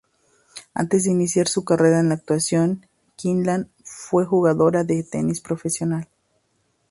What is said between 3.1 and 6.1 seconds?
Quinlan fue jugadora de tenis profesional.